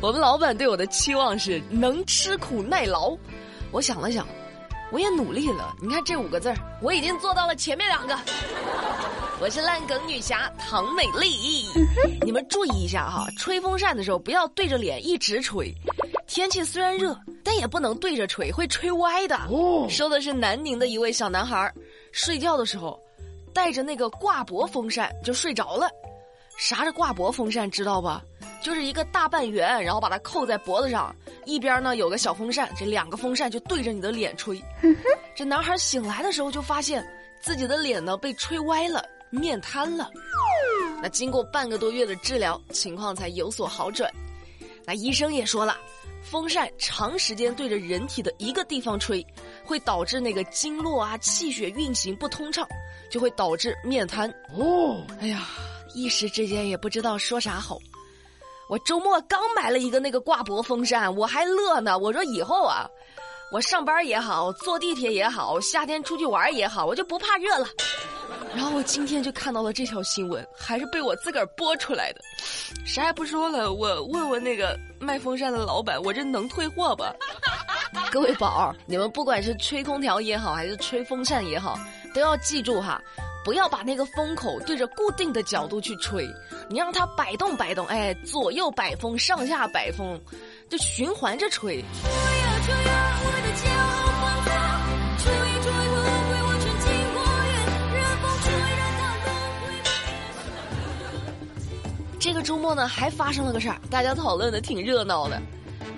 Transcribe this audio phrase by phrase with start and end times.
[0.00, 3.16] 我们老板对我的期望是能吃苦耐劳。
[3.72, 4.24] 我想了想，
[4.92, 5.74] 我也努力了。
[5.82, 8.16] 你看这五个字儿，我已经做到了前面两个。
[9.40, 11.66] 我是烂梗女侠唐美丽，
[12.24, 15.74] 你们注意一下哈，吹风扇的时候不要对着脸一直吹。
[16.28, 19.36] 天气虽然热，但也不能对着吹，会吹歪的。
[19.88, 21.72] 说的是南宁的一位小男孩，
[22.12, 22.98] 睡觉的时候
[23.52, 25.90] 带着那个挂脖风扇就睡着了。
[26.58, 27.70] 啥是挂脖风扇？
[27.70, 28.20] 知道吧？
[28.60, 34.60] 就是一个大半圆，然后把它扣在脖子上，一边呢有个小风扇，这两个风扇就对着你的脸吹。
[35.36, 37.06] 这男孩醒来的时候就发现
[37.40, 40.10] 自己的脸呢被吹歪了，面瘫了。
[41.00, 44.12] 那经过半个多月的治疗，情况才有所好转。
[44.84, 45.78] 那医生也说了，
[46.24, 49.24] 风扇长时间对着人体的一个地方吹，
[49.64, 52.66] 会导致那个经络啊、气血运行不通畅，
[53.08, 54.28] 就会导致面瘫。
[54.52, 55.46] 哦，哎呀，
[55.94, 57.78] 一时之间也不知道说啥好。
[58.68, 61.98] 我周末刚买了一个那个挂脖风扇，我还乐呢。
[61.98, 62.86] 我说以后啊，
[63.50, 67.66] 我上班也好，坐地铁也好，夏天出去玩也好，我就不怕热了。
[68.54, 72.20] 然后我今天就看到了这条新闻，还是被我自个儿播出来的。
[72.84, 77.14] 啥也不说了，我问问那个卖风扇的老板，我这能退货吧？
[78.12, 81.78] 各位宝儿，你们不管是吹空调也好，还是吹风扇也好，
[82.14, 83.00] 都要记住哈。
[83.48, 86.28] 不要把那个风口对着固定的角度去吹，
[86.68, 90.20] 你让它摆动摆动，哎，左右摆风，上下摆风，
[90.68, 91.82] 就循环着吹。
[102.20, 105.40] 这个周末呢，还发生了个事儿，大家讨论的挺热闹的，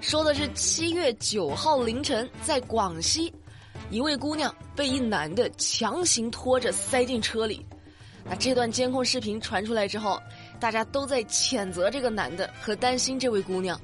[0.00, 3.32] 说的是七月九号凌晨在广西。
[3.90, 7.64] 一位姑娘被一男的强行拖着塞进车里，
[8.24, 10.20] 那这段监控视频传出来之后，
[10.58, 13.80] 大家都在谴责这个男的和担心这位姑娘，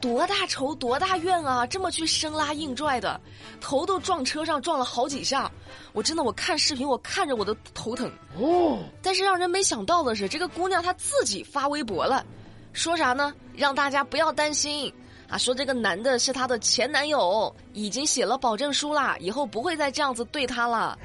[0.00, 1.66] 多大仇多大怨啊！
[1.66, 3.20] 这么去生拉硬拽的，
[3.60, 5.50] 头都撞车上撞了好几下，
[5.92, 8.78] 我真的我看视频我看着我都头疼哦。
[9.02, 12.24] 但是让人没想到的是，这个姑娘她自己发微博了，
[12.72, 13.34] 说啥呢？
[13.54, 14.92] 让大家不要担心。
[15.28, 20.98] 啊，说这个男的是她的前男友，已经写了保证书啦，以后不会再这样子对她了，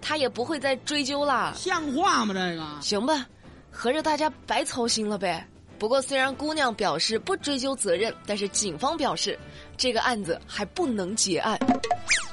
[0.00, 1.54] 她也不会再追究了。
[1.56, 2.34] 像话吗？
[2.34, 3.26] 这个行吧，
[3.70, 5.46] 合着大家白操心了呗。
[5.78, 9.38] 不过虽然姑娘表示不追究责任，但是警方表示
[9.76, 11.56] 这个案子还不能结案。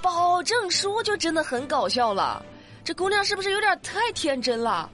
[0.02, 2.44] 保证书就真的很搞笑了，
[2.84, 4.90] 这姑娘是不是有点太天真了？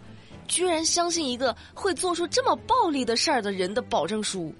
[0.50, 4.53] 居然相信一个会做出这么暴力的事儿的人的保证书？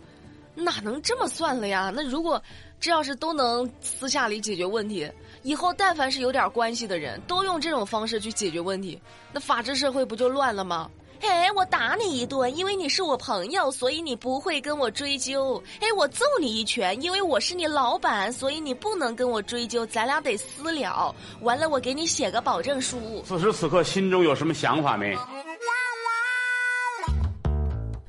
[0.56, 1.92] 哪能这么算了呀？
[1.94, 2.42] 那如果
[2.80, 5.10] 这要是都能私下里解决问题，
[5.44, 9.00] 以后但凡是有点关系的人都用这种方式去解决问题，
[9.32, 10.90] 那法治社会不就乱了吗？
[11.22, 15.62] 哎，我打你一顿，因为你是我朋友，所以你不会跟我追究。
[15.80, 21.16] 哎，我揍你一拳，因为我是你老板，所以你不能跟我追究，咱俩得私了。
[21.42, 23.22] 完了，我给你写个保证书。
[23.24, 25.16] 此时此刻，心中有什么想法没？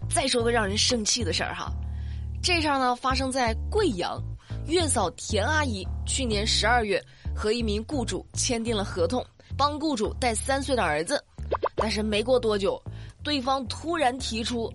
[0.09, 1.71] 再说个让人生气的事儿哈。
[2.43, 4.21] 这事儿呢，发生在贵阳，
[4.67, 7.01] 月嫂田阿姨去年十二月
[7.33, 9.25] 和一名雇主签订了合同，
[9.57, 11.25] 帮雇主带三岁的儿子，
[11.77, 12.83] 但是没过多久，
[13.23, 14.69] 对方突然提出，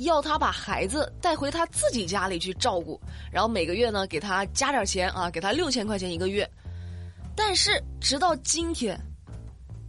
[0.00, 3.00] 要他把孩子带回他自己家里去照顾，
[3.32, 6.46] 然后每个月呢给他加点钱啊，给他六千块钱一个月，
[7.34, 9.00] 但是直到今天，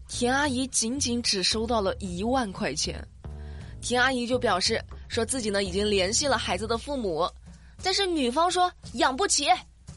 [0.07, 3.05] 田阿姨仅仅只收到了一万块钱，
[3.81, 4.81] 田阿姨就表示。
[5.09, 7.29] 说自己呢已经联系了孩子的父母，
[7.83, 9.47] 但是女方说养不起，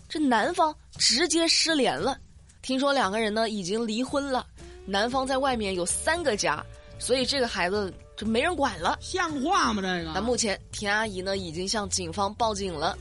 [0.09, 2.19] 这男方直接失联了。
[2.63, 4.47] 听说两个人呢已经离婚了，
[4.87, 6.65] 男方在外面有三个家，
[6.99, 8.99] 所以这个孩子就没人管了。
[9.01, 9.83] 像话吗？
[9.83, 10.13] 这个？
[10.15, 12.97] 那目前田阿姨呢已经向警方报警了。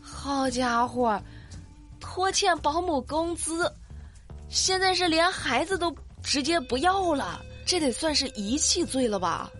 [0.00, 1.20] 好家伙，
[1.98, 3.72] 拖欠保姆工资，
[4.48, 9.50] 现在是连孩子都直接不要了，这得算是遗弃罪了吧？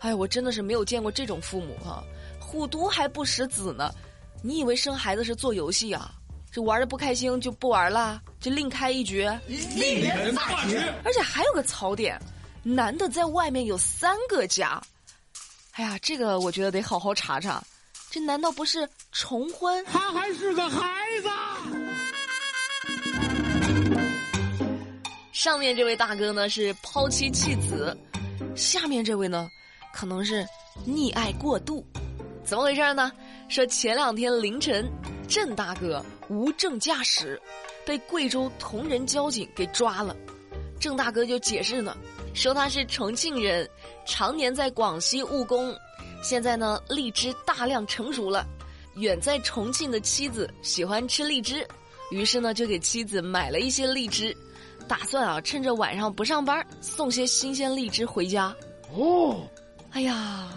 [0.00, 2.02] 哎，我真的是没有见过这种父母哈，
[2.40, 3.92] 虎毒还不食子呢。
[4.42, 6.12] 你以为生孩子是做游戏啊？
[6.50, 9.30] 这玩的不开心就不玩了，就另开一局。
[9.46, 10.76] 另人大局。
[11.04, 12.20] 而且还有个槽点，
[12.62, 14.82] 男的在外面有三个家。
[15.72, 17.62] 哎呀，这个我觉得得好好查查，
[18.10, 19.84] 这难道不是重婚？
[19.84, 21.28] 他还是个孩子。
[25.32, 27.96] 上面这位大哥呢是抛妻弃子，
[28.56, 29.48] 下面这位呢？
[29.92, 30.46] 可能是
[30.86, 31.84] 溺爱过度，
[32.44, 33.12] 怎么回事呢？
[33.48, 34.88] 说前两天凌晨，
[35.28, 37.40] 郑大哥无证驾驶，
[37.84, 40.16] 被贵州铜仁交警给抓了。
[40.78, 41.96] 郑大哥就解释呢，
[42.32, 43.68] 说他是重庆人，
[44.06, 45.74] 常年在广西务工，
[46.22, 48.46] 现在呢，荔枝大量成熟了，
[48.94, 51.66] 远在重庆的妻子喜欢吃荔枝，
[52.10, 54.34] 于是呢就给妻子买了一些荔枝，
[54.88, 58.54] 打算啊趁着晚上不上班送些新鲜荔枝回家。
[58.94, 59.46] 哦，
[59.92, 60.48] 哎呀，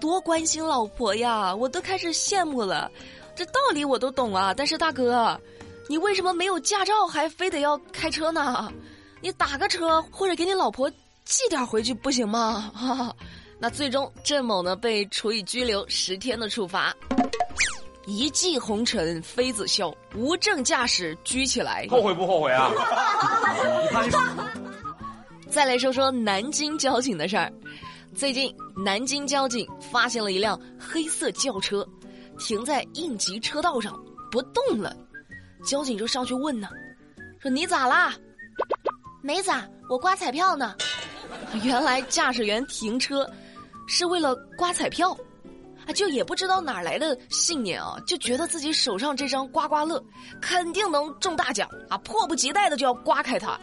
[0.00, 1.54] 多关心老婆呀！
[1.54, 2.90] 我都开始羡慕了。
[3.34, 5.40] 这道理我都懂啊，但是大哥，
[5.88, 8.72] 你为什么没有驾照还非得要开车呢？
[9.20, 10.90] 你打个车或者给你老婆
[11.24, 12.72] 寄点回去不行吗？
[12.74, 13.16] 哈，哈
[13.60, 16.94] 那最终郑某呢被处以拘留十天的处罚。
[18.06, 21.86] 一骑红尘妃子笑，无证驾驶拘起来。
[21.90, 22.70] 后悔不后悔啊？
[25.50, 27.52] 再来说说南京交警的事儿。
[28.18, 31.86] 最近南京交警发现了一辆黑色轿车。
[32.36, 33.96] 停在应急车道上
[34.30, 34.96] 不动了，
[35.64, 36.68] 交警就上去问呢，
[37.40, 38.14] 说你咋啦？
[39.22, 40.74] 没咋，我刮彩票呢。
[41.62, 43.28] 原来驾驶员停车
[43.88, 45.16] 是为了刮彩票，
[45.86, 50.02] 啊，就也不知道哪来的信念啊，就觉得自己手上这张刮刮乐
[50.40, 53.58] 肯定能中大奖啊，迫不及待的就要刮开它。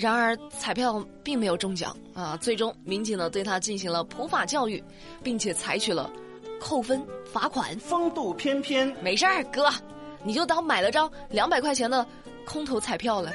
[0.00, 4.82] 然而彩票并没有中奖啊，最终民警呢对他进行了普法教育，
[5.22, 6.10] 并且采取了。
[6.58, 8.94] 扣分、罚款，风度翩翩。
[9.02, 9.70] 没事儿，哥，
[10.22, 12.06] 你就当买了张两百块钱的
[12.46, 13.32] 空头彩票了。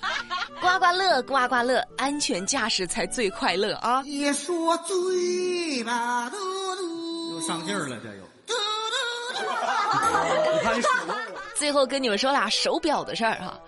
[0.60, 4.02] 刮刮乐，刮刮乐，安全驾驶才最快乐啊！
[4.04, 6.36] 也说嘴巴嘟
[6.76, 8.22] 嘟，又上劲儿了，这又。
[10.52, 10.88] 你看手。
[11.54, 13.58] 最后跟你们说俩手表的事儿哈，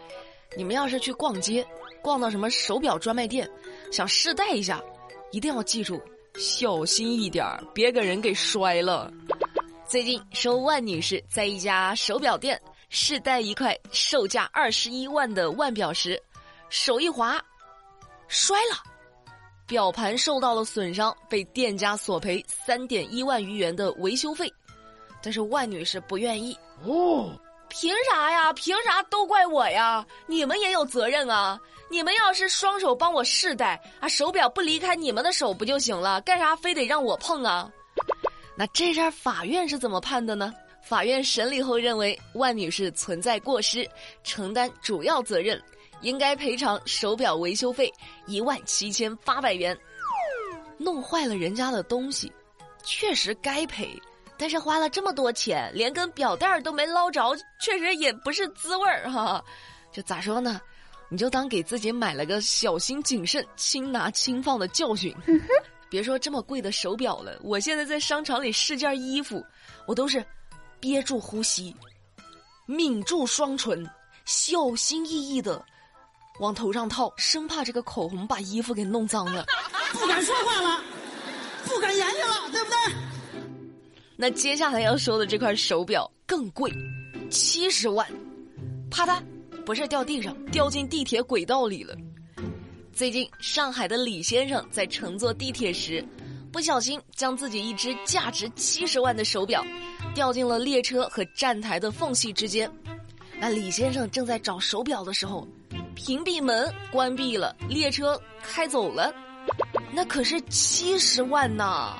[0.56, 1.66] 你们要是去逛街，
[2.02, 3.48] 逛到什么手表专卖店，
[3.92, 4.82] 想试戴一下，
[5.30, 6.00] 一定要记住。
[6.38, 9.12] 小心一点儿，别给人给摔了。
[9.86, 16.20] 最近，收万女士在一家手表店试戴一块售价二十一万的腕表时，
[16.68, 17.44] 手一滑，
[18.28, 18.76] 摔了，
[19.66, 24.50] 表盘受到了损伤，被店家索赔三点一万余元的维修费。
[25.20, 27.36] 但是万女士不愿意哦，
[27.68, 28.52] 凭啥呀？
[28.52, 30.06] 凭啥都怪我呀？
[30.26, 31.60] 你们也有责任啊！
[31.90, 36.20] 你们要是双手帮我试戴啊，手表不离开你们的手不就行了？
[36.20, 37.68] 干啥非得让我碰啊？
[38.56, 40.54] 那这事儿法院是怎么判的呢？
[40.82, 43.88] 法院审理后认为万女士存在过失，
[44.22, 45.60] 承担主要责任，
[46.00, 47.92] 应该赔偿手表维修费
[48.26, 49.76] 一万七千八百元。
[50.78, 52.32] 弄坏了人家的东西，
[52.84, 54.00] 确实该赔，
[54.38, 59.44] 但是花了这么多钱，连根表带都没捞着，确实也不是滋味儿哈。
[59.92, 60.60] 这咋说呢？
[61.10, 65.14] 你就当给自己买了个小心谨慎、轻拿轻放的教训。
[65.90, 69.44] 别说这么贵的手表了，我现在在商场里试件衣服，
[69.86, 70.24] 我都是
[70.78, 71.74] 憋住呼吸，
[72.66, 73.84] 抿住双唇，
[74.24, 75.60] 小心翼翼的
[76.38, 79.44] 往头上套，生怕这个口红把衣服给弄脏了。
[79.92, 80.80] 不敢说话了，
[81.64, 82.94] 不敢言语了，对不对？
[84.16, 86.72] 那接下来要说的这块手表更贵，
[87.28, 88.06] 七十万，
[88.88, 89.20] 啪嗒。
[89.64, 91.94] 不是掉地上，掉进地铁轨道里了。
[92.92, 96.04] 最近，上海的李先生在乘坐地铁时，
[96.52, 99.64] 不小心将自己一只价值七十万的手表
[100.14, 102.70] 掉进了列车和站台的缝隙之间。
[103.38, 105.46] 那李先生正在找手表的时候，
[105.94, 109.12] 屏蔽门关闭了，列车开走了。
[109.92, 111.96] 那可是七十万呐！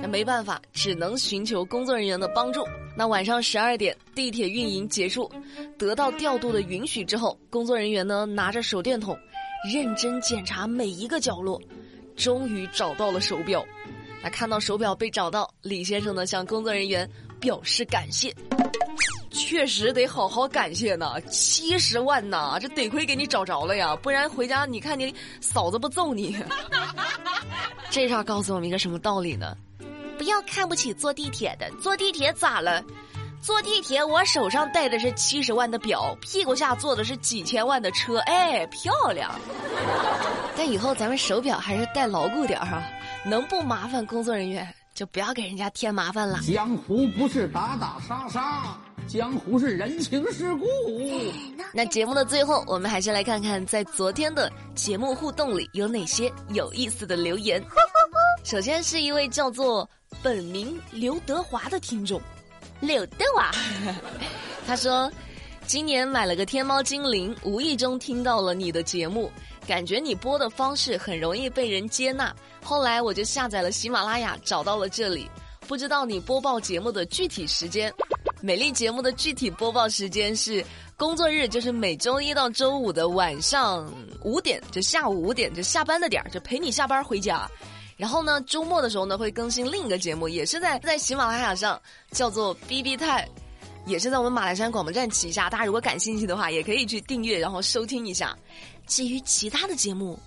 [0.00, 2.64] 那没办法，只能寻求工作人员的帮助。
[2.94, 5.30] 那晚上十二点，地铁运营结束，
[5.78, 9.16] 得到调度的允许之后，工作人员呢拿着手电筒，
[9.72, 11.60] 认真检查每一个角落，
[12.16, 13.64] 终于找到了手表。
[14.22, 17.08] 那看到手表被找到，李先生呢向工作人员
[17.40, 18.34] 表示感谢。
[19.30, 26.36] 确实得好好感谢呢，七十万呐，这得亏给你找着了呀，不然回家你看你嫂子不揍你。
[27.88, 29.56] 这事儿告诉我们一个什么道理呢？
[30.22, 32.80] 不要看不起坐地铁的，坐地铁咋了？
[33.40, 39.34] 坐地铁我手上戴的是七十万的表，屁股下坐的是几千万的车，哎，漂亮。
[40.56, 42.80] 但以后咱们手表还是戴牢固点哈，
[43.24, 46.38] 能不麻烦工作人员就不要给人家添麻烦了。
[46.46, 50.64] 江湖不是打打杀杀，江湖是人情世故。
[51.74, 57.60] 那节目的最后，我们还是来看看在昨天的节目互动里有哪些有意思的留言。
[58.44, 59.88] 首先是一位叫做。
[60.22, 62.20] 本名刘德华的听众，
[62.80, 63.50] 刘德华，
[64.66, 65.10] 他说，
[65.66, 69.30] 今年买了个天猫精灵，无意中听到了你的节目，
[69.66, 75.30] 感觉你播的方式很容易被人接纳，后来我就下载了喜马拉雅，找到了这里，
[75.66, 77.92] 不知道你播报节目的具体时间，
[78.40, 80.64] 美丽节目的具体播报时间是
[80.96, 83.92] 工作日，就是每周一到周五的晚上
[84.22, 87.48] 五点，就下午五点，就下班的点儿，就陪你下班回家。
[88.02, 91.80] 然后呢，周末的时候呢会更新另一个节目，也是在在喜马拉雅上，
[92.10, 93.28] 叫做 B B 泰，
[93.86, 95.48] 也是在我们马栏山广播站旗下。
[95.48, 98.36] 大家如果感兴趣的话，也可以去订阅，然后收听一下。
[98.88, 100.18] 至于其他的节目，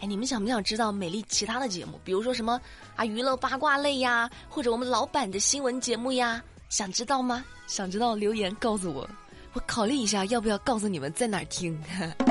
[0.00, 1.92] 哎，你们想不想知道美丽其他的节目？
[2.02, 2.60] 比如说什么
[2.96, 6.42] 啊娱乐八卦类呀，或者我们老板的新闻节目呀？
[6.70, 7.44] 想知道吗？
[7.68, 9.08] 想知道留言告诉我，
[9.52, 11.80] 我考虑一下要不要告诉你们在哪儿听。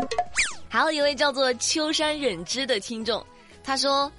[0.67, 3.25] 还有一位叫做秋山忍之的听众，
[3.63, 4.12] 他说。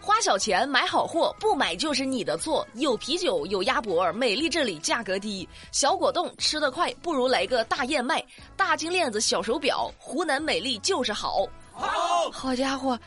[0.00, 2.66] 花小钱买好货，不买就是你的错。
[2.74, 5.46] 有啤酒，有鸭脖，美丽这里价格低。
[5.70, 8.24] 小果冻吃得快，不如来个大燕麦。
[8.56, 11.46] 大金链子，小手表，湖南美丽就是好。
[11.72, 12.98] 好，好家伙，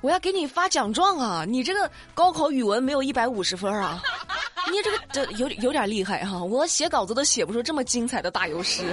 [0.00, 1.44] 我要给你发奖状啊！
[1.46, 4.00] 你这个高考语文没有一百五十分啊？
[4.70, 6.42] 你这个这有有点厉害哈！
[6.42, 8.84] 我写稿子都写不出这么精彩的大油诗。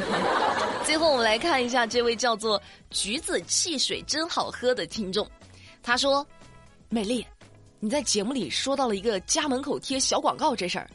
[0.84, 5.30] 最后我们来看一下这位叫做橘子汽水真好喝的听众，
[5.84, 6.26] 他说
[6.90, 7.26] ：“美丽。”
[7.84, 10.88] 你在节目里说到了一个家门口贴小广告这事儿，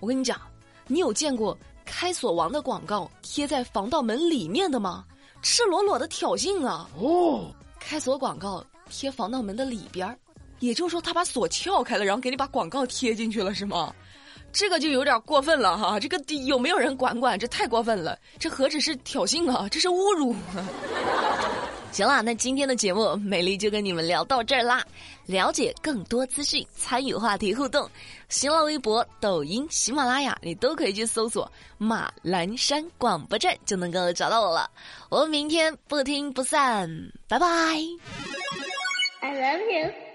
[0.00, 0.40] 我跟你讲，
[0.88, 5.04] 你有见过开锁王的广告贴在防盗门里面的吗？
[5.40, 6.90] 赤裸裸的挑衅啊！
[6.98, 10.18] 哦，开锁广告贴防盗门的里边儿，
[10.58, 13.94] 也就是说他把锁撬开了，然后给你把广告贴进去了是吗？
[14.52, 16.00] 这个就有点过分了哈！
[16.00, 17.38] 这个有没有人管管？
[17.38, 18.18] 这太过分了！
[18.36, 20.34] 这何止是挑衅啊，这是侮辱！
[21.96, 24.84] 行了，那今天的节目美丽就跟你们聊到这儿啦。
[25.24, 27.88] 了解更多资讯，参与话题互动，
[28.28, 34.70] 新浪微博、抖音、喜马拉雅，你都可以去搜索“马栏山广播站”，就能够找到我了。
[35.08, 36.86] 我们明天不听不散，
[37.26, 37.46] 拜拜。
[39.22, 40.05] I love you.